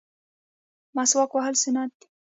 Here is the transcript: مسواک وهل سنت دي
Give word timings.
مسواک 0.95 1.31
وهل 1.33 1.55
سنت 1.63 1.91
دي 1.99 2.07